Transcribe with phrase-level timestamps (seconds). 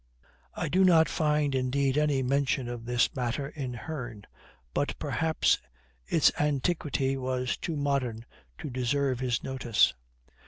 [0.55, 4.25] I do not find indeed any mention of this matter in Hearn;
[4.73, 5.59] but perhaps
[6.07, 8.25] its antiquity was too modern
[8.57, 9.93] to deserve his notice.